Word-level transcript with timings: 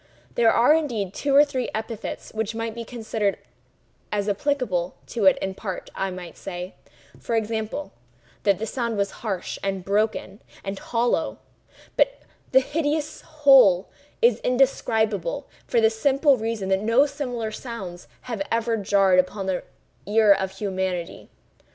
There 0.33 0.51
are, 0.51 0.73
indeed, 0.73 1.13
two 1.13 1.35
or 1.35 1.45
three 1.45 1.69
epithets 1.75 2.31
which 2.33 2.55
might 2.55 2.73
be 2.73 2.83
considered 2.83 3.37
as 4.11 4.27
applicable 4.27 4.95
to 5.05 5.25
it 5.27 5.37
in 5.43 5.53
part; 5.53 5.91
I 5.93 6.09
might 6.09 6.35
say, 6.37 6.73
for 7.19 7.35
example, 7.35 7.91
that 8.41 8.57
the 8.57 8.65
sound 8.65 8.97
was 8.97 9.11
harsh, 9.21 9.59
and 9.61 9.85
broken 9.85 10.41
and 10.63 10.79
hollow; 10.79 11.37
but 11.97 12.23
the 12.51 12.61
hideous 12.61 13.21
whole 13.21 13.91
is 14.23 14.39
indescribable, 14.39 15.47
for 15.67 15.79
the 15.79 15.91
simple 15.91 16.35
reason 16.35 16.69
that 16.69 16.81
no 16.81 17.05
similar 17.05 17.51
sounds 17.51 18.07
have 18.21 18.41
ever 18.51 18.77
jarred 18.77 19.19
upon 19.19 19.45
the 19.45 19.61
ear 20.07 20.33
of 20.33 20.53
humanity. 20.57 21.29